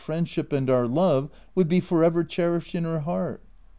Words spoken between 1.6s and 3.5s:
be for ever cherished in her heart.